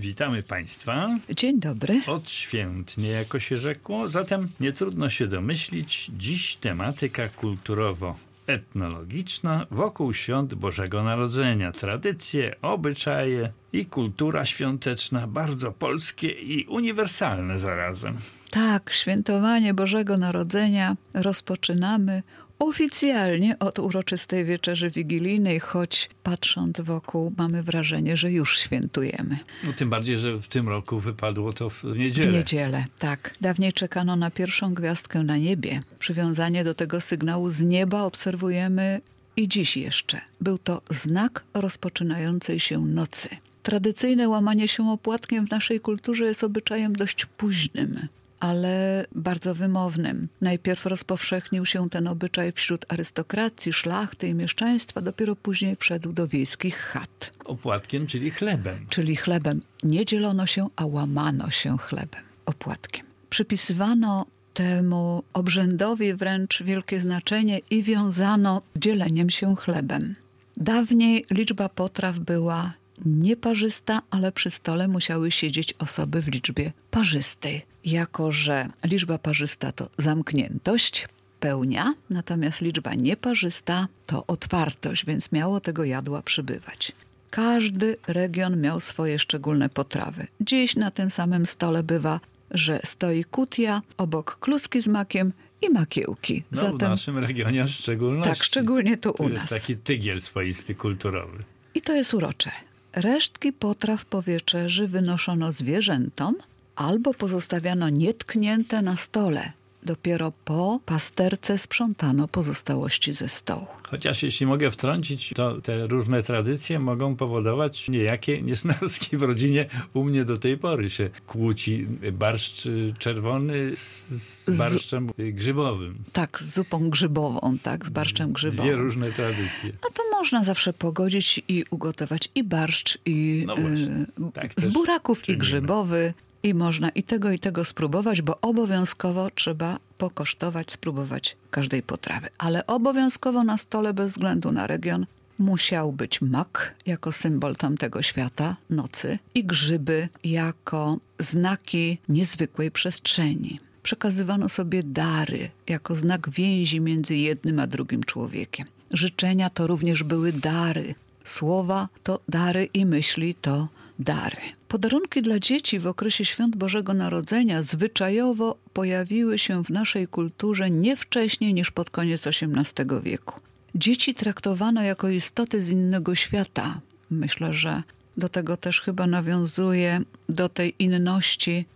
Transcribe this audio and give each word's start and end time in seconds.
Witamy 0.00 0.42
Państwa. 0.42 1.18
Dzień 1.36 1.60
dobry. 1.60 2.00
Odświętnie, 2.06 3.08
jako 3.08 3.40
się 3.40 3.56
rzekło, 3.56 4.08
zatem 4.08 4.48
nie 4.60 4.72
trudno 4.72 5.10
się 5.10 5.26
domyślić, 5.26 6.10
dziś 6.18 6.56
tematyka 6.56 7.28
kulturowo 7.28 8.16
etnologiczna 8.46 9.66
wokół 9.70 10.14
świąt 10.14 10.54
Bożego 10.54 11.02
Narodzenia. 11.02 11.72
Tradycje, 11.72 12.56
obyczaje 12.62 13.52
i 13.72 13.86
kultura 13.86 14.44
świąteczna 14.44 15.26
bardzo 15.26 15.72
polskie 15.72 16.28
i 16.28 16.66
uniwersalne 16.66 17.58
zarazem. 17.58 18.16
Tak, 18.50 18.90
świętowanie 18.92 19.74
Bożego 19.74 20.16
Narodzenia 20.16 20.96
rozpoczynamy 21.14 22.22
oficjalnie 22.60 23.58
od 23.58 23.78
uroczystej 23.78 24.44
wieczerzy 24.44 24.90
wigilijnej, 24.90 25.60
choć 25.60 26.10
patrząc 26.22 26.80
wokół 26.80 27.32
mamy 27.38 27.62
wrażenie, 27.62 28.16
że 28.16 28.32
już 28.32 28.58
świętujemy. 28.58 29.38
No, 29.66 29.72
tym 29.72 29.90
bardziej, 29.90 30.18
że 30.18 30.36
w 30.36 30.48
tym 30.48 30.68
roku 30.68 30.98
wypadło 30.98 31.52
to 31.52 31.70
w 31.70 31.84
niedzielę. 31.84 32.30
W 32.30 32.34
niedzielę, 32.34 32.84
tak. 32.98 33.34
Dawniej 33.40 33.72
czekano 33.72 34.16
na 34.16 34.30
pierwszą 34.30 34.74
gwiazdkę 34.74 35.22
na 35.22 35.36
niebie. 35.36 35.80
Przywiązanie 35.98 36.64
do 36.64 36.74
tego 36.74 37.00
sygnału 37.00 37.50
z 37.50 37.62
nieba 37.62 38.02
obserwujemy 38.02 39.00
i 39.36 39.48
dziś 39.48 39.76
jeszcze. 39.76 40.20
Był 40.40 40.58
to 40.58 40.82
znak 40.90 41.44
rozpoczynającej 41.54 42.60
się 42.60 42.86
nocy. 42.86 43.28
Tradycyjne 43.62 44.28
łamanie 44.28 44.68
się 44.68 44.90
opłatkiem 44.90 45.46
w 45.46 45.50
naszej 45.50 45.80
kulturze 45.80 46.24
jest 46.24 46.44
obyczajem 46.44 46.96
dość 46.96 47.26
późnym 47.26 48.08
ale 48.40 49.04
bardzo 49.14 49.54
wymownym. 49.54 50.28
Najpierw 50.40 50.86
rozpowszechnił 50.86 51.66
się 51.66 51.90
ten 51.90 52.08
obyczaj 52.08 52.52
wśród 52.52 52.92
arystokracji, 52.92 53.72
szlachty 53.72 54.28
i 54.28 54.34
mieszczaństwa, 54.34 55.00
dopiero 55.00 55.36
później 55.36 55.76
wszedł 55.76 56.12
do 56.12 56.28
wiejskich 56.28 56.76
chat. 56.76 57.32
Opłatkiem, 57.44 58.06
czyli 58.06 58.30
chlebem. 58.30 58.86
Czyli 58.88 59.16
chlebem. 59.16 59.62
Nie 59.82 60.04
dzielono 60.04 60.46
się, 60.46 60.68
a 60.76 60.86
łamano 60.86 61.50
się 61.50 61.78
chlebem, 61.78 62.22
opłatkiem. 62.46 63.06
Przypisywano 63.30 64.26
temu 64.54 65.22
obrzędowi 65.32 66.14
wręcz 66.14 66.62
wielkie 66.62 67.00
znaczenie 67.00 67.60
i 67.70 67.82
wiązano 67.82 68.62
dzieleniem 68.76 69.30
się 69.30 69.56
chlebem. 69.56 70.14
Dawniej 70.56 71.24
liczba 71.30 71.68
potraw 71.68 72.18
była 72.18 72.72
nieparzysta, 73.04 74.02
ale 74.10 74.32
przy 74.32 74.50
stole 74.50 74.88
musiały 74.88 75.30
siedzieć 75.30 75.74
osoby 75.78 76.22
w 76.22 76.28
liczbie 76.28 76.72
parzystej. 76.90 77.66
Jako, 77.84 78.32
że 78.32 78.68
liczba 78.84 79.18
parzysta 79.18 79.72
to 79.72 79.88
zamkniętość, 79.98 81.08
pełnia, 81.40 81.94
natomiast 82.10 82.60
liczba 82.60 82.94
nieparzysta 82.94 83.88
to 84.06 84.26
otwartość, 84.26 85.06
więc 85.06 85.32
miało 85.32 85.60
tego 85.60 85.84
jadła 85.84 86.22
przybywać. 86.22 86.92
Każdy 87.30 87.96
region 88.06 88.60
miał 88.60 88.80
swoje 88.80 89.18
szczególne 89.18 89.68
potrawy. 89.68 90.26
Dziś 90.40 90.76
na 90.76 90.90
tym 90.90 91.10
samym 91.10 91.46
stole 91.46 91.82
bywa, 91.82 92.20
że 92.50 92.80
stoi 92.84 93.24
kutia, 93.24 93.82
obok 93.96 94.38
kluski 94.38 94.82
z 94.82 94.86
makiem 94.86 95.32
i 95.62 95.70
makiełki. 95.70 96.42
No, 96.52 96.60
Zatem, 96.60 96.78
w 96.78 96.80
naszym 96.80 97.18
regionie 97.18 97.68
szczególności. 97.68 98.30
Tak, 98.34 98.44
szczególnie 98.44 98.96
tu, 98.96 99.12
tu 99.12 99.22
u 99.22 99.28
nas. 99.28 99.50
jest 99.50 99.62
taki 99.62 99.76
tygiel 99.76 100.20
swoisty 100.20 100.74
kulturowy. 100.74 101.38
I 101.74 101.80
to 101.82 101.94
jest 101.94 102.14
urocze. 102.14 102.50
Resztki 102.92 103.52
potraw 103.52 104.04
po 104.04 104.22
wieczerzy 104.22 104.88
wynoszono 104.88 105.52
zwierzętom 105.52 106.34
albo 106.76 107.14
pozostawiano 107.14 107.88
nietknięte 107.88 108.82
na 108.82 108.96
stole. 108.96 109.52
Dopiero 109.82 110.32
po 110.44 110.80
pasterce 110.86 111.58
sprzątano 111.58 112.28
pozostałości 112.28 113.12
ze 113.12 113.28
stołu. 113.28 113.66
Chociaż 113.82 114.22
jeśli 114.22 114.46
mogę 114.46 114.70
wtrącić, 114.70 115.32
to 115.36 115.60
te 115.60 115.86
różne 115.86 116.22
tradycje 116.22 116.78
mogą 116.78 117.16
powodować 117.16 117.88
niejakie 117.88 118.42
niesnaski 118.42 119.16
w 119.16 119.22
rodzinie. 119.22 119.66
U 119.94 120.04
mnie 120.04 120.24
do 120.24 120.38
tej 120.38 120.58
pory 120.58 120.90
się 120.90 121.10
kłóci 121.26 121.86
barszcz 122.12 122.68
czerwony 122.98 123.76
z, 123.76 124.56
barszczem 124.58 125.10
grzybowym. 125.18 125.94
Tak, 126.12 126.40
z 126.40 126.54
zupą 126.54 126.90
grzybową, 126.90 127.58
tak, 127.62 127.86
z 127.86 127.88
barszczem 127.88 128.32
grzybowym. 128.32 128.72
Dwie 128.72 128.82
różne 128.82 129.12
tradycje. 129.12 129.72
A 129.88 129.94
to 129.94 130.02
można 130.12 130.44
zawsze 130.44 130.72
pogodzić 130.72 131.42
i 131.48 131.64
ugotować 131.70 132.28
i 132.34 132.44
barszcz, 132.44 132.98
i 133.06 133.44
no 133.46 133.56
właśnie, 133.56 134.06
tak 134.32 134.52
z 134.56 134.66
buraków, 134.66 135.28
i 135.28 135.36
grzybowy. 135.36 136.14
I 136.42 136.54
można 136.54 136.88
i 136.88 137.02
tego, 137.02 137.32
i 137.32 137.38
tego 137.38 137.64
spróbować, 137.64 138.22
bo 138.22 138.40
obowiązkowo 138.40 139.30
trzeba 139.30 139.78
pokosztować, 139.98 140.70
spróbować 140.70 141.36
każdej 141.50 141.82
potrawy. 141.82 142.28
Ale 142.38 142.66
obowiązkowo 142.66 143.44
na 143.44 143.58
stole, 143.58 143.94
bez 143.94 144.12
względu 144.12 144.52
na 144.52 144.66
region, 144.66 145.06
musiał 145.38 145.92
być 145.92 146.20
mak 146.20 146.74
jako 146.86 147.12
symbol 147.12 147.56
tamtego 147.56 148.02
świata, 148.02 148.56
nocy, 148.70 149.18
i 149.34 149.44
grzyby 149.44 150.08
jako 150.24 150.98
znaki 151.18 151.98
niezwykłej 152.08 152.70
przestrzeni. 152.70 153.60
Przekazywano 153.82 154.48
sobie 154.48 154.82
dary 154.82 155.50
jako 155.68 155.96
znak 155.96 156.30
więzi 156.30 156.80
między 156.80 157.16
jednym 157.16 157.58
a 157.58 157.66
drugim 157.66 158.04
człowiekiem. 158.04 158.66
Życzenia 158.92 159.50
to 159.50 159.66
również 159.66 160.02
były 160.02 160.32
dary. 160.32 160.94
Słowa 161.24 161.88
to 162.02 162.20
dary 162.28 162.68
i 162.74 162.86
myśli 162.86 163.34
to 163.34 163.68
dary. 164.00 164.36
Podarunki 164.68 165.22
dla 165.22 165.38
dzieci 165.38 165.78
w 165.78 165.86
okresie 165.86 166.24
świąt 166.24 166.56
Bożego 166.56 166.94
Narodzenia 166.94 167.62
zwyczajowo 167.62 168.56
pojawiły 168.72 169.38
się 169.38 169.64
w 169.64 169.70
naszej 169.70 170.08
kulturze 170.08 170.70
nie 170.70 170.96
wcześniej 170.96 171.54
niż 171.54 171.70
pod 171.70 171.90
koniec 171.90 172.26
XVIII 172.26 173.02
wieku. 173.02 173.40
Dzieci 173.74 174.14
traktowano 174.14 174.82
jako 174.82 175.08
istoty 175.08 175.62
z 175.62 175.68
innego 175.68 176.14
świata. 176.14 176.80
Myślę, 177.10 177.52
że 177.52 177.82
do 178.16 178.28
tego 178.28 178.56
też 178.56 178.80
chyba 178.80 179.06
nawiązuje 179.06 180.00
do 180.28 180.48
tej 180.48 180.74
inności 180.78 181.66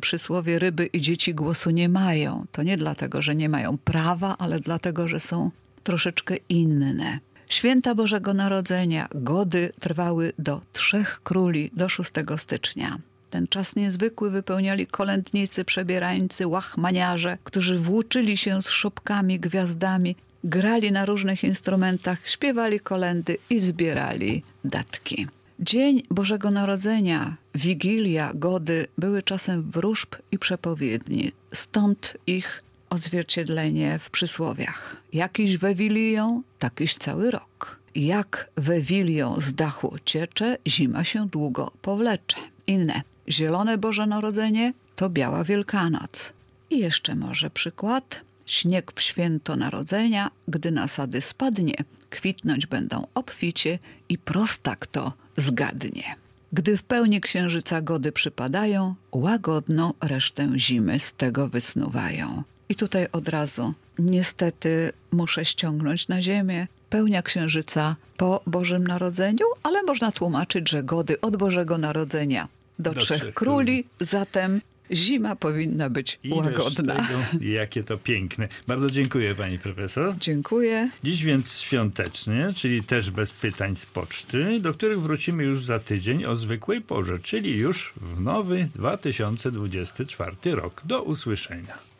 przysłowie 0.00 0.58
ryby 0.58 0.86
i 0.86 1.00
dzieci 1.00 1.34
głosu 1.34 1.70
nie 1.70 1.88
mają. 1.88 2.46
To 2.52 2.62
nie 2.62 2.76
dlatego, 2.76 3.22
że 3.22 3.34
nie 3.34 3.48
mają 3.48 3.78
prawa, 3.78 4.36
ale 4.38 4.60
dlatego, 4.60 5.08
że 5.08 5.20
są 5.20 5.50
troszeczkę 5.82 6.36
inne. 6.48 7.18
Święta 7.54 7.94
Bożego 7.94 8.34
Narodzenia, 8.34 9.08
gody 9.14 9.72
trwały 9.80 10.32
do 10.38 10.60
trzech 10.72 11.20
króli, 11.24 11.70
do 11.76 11.88
6 11.88 12.10
stycznia. 12.36 12.98
Ten 13.30 13.46
czas 13.46 13.76
niezwykły 13.76 14.30
wypełniali 14.30 14.86
kolędnicy, 14.86 15.64
przebierańcy, 15.64 16.46
łachmaniarze, 16.46 17.38
którzy 17.44 17.78
włóczyli 17.78 18.36
się 18.36 18.62
z 18.62 18.68
szopkami, 18.68 19.40
gwiazdami, 19.40 20.16
grali 20.44 20.92
na 20.92 21.04
różnych 21.04 21.44
instrumentach, 21.44 22.28
śpiewali 22.28 22.80
kolendy 22.80 23.38
i 23.50 23.60
zbierali 23.60 24.42
datki. 24.64 25.26
Dzień 25.60 26.02
Bożego 26.10 26.50
Narodzenia, 26.50 27.36
Wigilia, 27.54 28.32
Gody 28.34 28.86
były 28.98 29.22
czasem 29.22 29.70
wróżb 29.70 30.14
i 30.32 30.38
przepowiedni, 30.38 31.32
stąd 31.52 32.16
ich 32.26 32.62
odzwierciedlenie 32.94 33.98
w 33.98 34.10
przysłowiach. 34.10 34.96
Jakiś 35.12 35.56
wewilią, 35.58 36.42
takiś 36.58 36.94
cały 36.94 37.30
rok. 37.30 37.78
Jak 37.94 38.50
wewilią 38.56 39.40
z 39.40 39.54
dachu 39.54 39.96
ciecze, 40.04 40.58
zima 40.66 41.04
się 41.04 41.28
długo 41.28 41.72
powlecze. 41.82 42.36
Inne. 42.66 43.02
Zielone 43.28 43.78
Boże 43.78 44.06
Narodzenie 44.06 44.72
to 44.96 45.10
biała 45.10 45.44
Wielkanoc. 45.44 46.32
I 46.70 46.78
jeszcze 46.78 47.14
może 47.14 47.50
przykład. 47.50 48.20
Śnieg 48.46 48.92
w 48.94 49.00
święto 49.00 49.56
narodzenia, 49.56 50.30
gdy 50.48 50.70
nasady 50.70 51.20
spadnie, 51.20 51.74
kwitnąć 52.10 52.66
będą 52.66 53.06
obficie 53.14 53.78
i 54.08 54.18
prostak 54.18 54.86
to 54.86 55.12
zgadnie. 55.36 56.16
Gdy 56.52 56.76
w 56.76 56.82
pełni 56.82 57.20
księżyca 57.20 57.80
gody 57.82 58.12
przypadają, 58.12 58.94
łagodną 59.12 59.92
resztę 60.00 60.52
zimy 60.56 60.98
z 61.00 61.12
tego 61.12 61.48
wysnuwają. 61.48 62.42
I 62.68 62.74
tutaj 62.74 63.06
od 63.12 63.28
razu 63.28 63.74
niestety 63.98 64.92
muszę 65.12 65.44
ściągnąć 65.44 66.08
na 66.08 66.22
ziemię 66.22 66.66
pełnia 66.90 67.22
księżyca 67.22 67.96
po 68.16 68.42
Bożym 68.46 68.86
Narodzeniu, 68.86 69.46
ale 69.62 69.82
można 69.82 70.12
tłumaczyć, 70.12 70.70
że 70.70 70.82
gody 70.82 71.20
od 71.20 71.36
Bożego 71.36 71.78
Narodzenia 71.78 72.48
do, 72.78 72.92
do 72.92 73.00
trzech, 73.00 73.20
trzech 73.20 73.34
króli, 73.34 73.84
zatem 74.00 74.60
zima 74.92 75.36
powinna 75.36 75.90
być 75.90 76.18
I 76.24 76.30
łagodna. 76.30 76.94
Tego, 76.94 77.18
jakie 77.40 77.84
to 77.84 77.98
piękne. 77.98 78.48
Bardzo 78.66 78.90
dziękuję 78.90 79.34
pani 79.34 79.58
profesor. 79.58 80.14
Dziękuję. 80.18 80.90
Dziś 81.04 81.24
więc 81.24 81.58
świątecznie, 81.58 82.52
czyli 82.56 82.84
też 82.84 83.10
bez 83.10 83.30
pytań 83.32 83.76
z 83.76 83.86
poczty, 83.86 84.60
do 84.60 84.74
których 84.74 85.00
wrócimy 85.00 85.44
już 85.44 85.64
za 85.64 85.78
tydzień 85.78 86.24
o 86.24 86.36
zwykłej 86.36 86.80
porze, 86.80 87.18
czyli 87.18 87.56
już 87.56 87.92
w 87.96 88.20
nowy 88.20 88.68
2024 88.74 90.36
rok. 90.44 90.82
Do 90.84 91.02
usłyszenia. 91.02 91.93